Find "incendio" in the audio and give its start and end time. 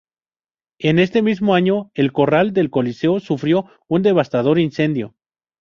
4.57-5.13